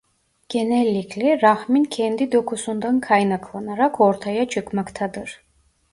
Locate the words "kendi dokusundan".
1.83-2.99